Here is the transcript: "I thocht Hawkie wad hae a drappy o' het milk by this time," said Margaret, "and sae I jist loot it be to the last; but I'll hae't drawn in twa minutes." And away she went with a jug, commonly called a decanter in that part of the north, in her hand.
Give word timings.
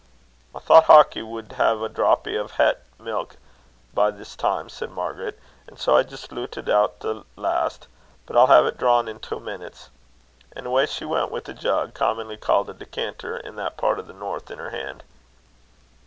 "I 0.55 0.57
thocht 0.57 0.87
Hawkie 0.87 1.21
wad 1.21 1.51
hae 1.57 1.73
a 1.73 1.87
drappy 1.87 2.35
o' 2.35 2.47
het 2.47 2.81
milk 2.97 3.35
by 3.93 4.09
this 4.09 4.35
time," 4.35 4.67
said 4.67 4.89
Margaret, 4.89 5.37
"and 5.67 5.77
sae 5.77 5.91
I 5.97 6.01
jist 6.01 6.31
loot 6.31 6.57
it 6.57 6.65
be 6.65 6.71
to 6.71 6.89
the 7.01 7.23
last; 7.35 7.85
but 8.25 8.35
I'll 8.35 8.47
hae't 8.47 8.79
drawn 8.79 9.07
in 9.07 9.19
twa 9.19 9.39
minutes." 9.39 9.91
And 10.55 10.65
away 10.65 10.87
she 10.87 11.05
went 11.05 11.29
with 11.29 11.47
a 11.49 11.53
jug, 11.53 11.93
commonly 11.93 12.37
called 12.37 12.71
a 12.71 12.73
decanter 12.73 13.37
in 13.37 13.57
that 13.57 13.77
part 13.77 13.99
of 13.99 14.07
the 14.07 14.13
north, 14.13 14.49
in 14.49 14.57
her 14.57 14.71
hand. 14.71 15.03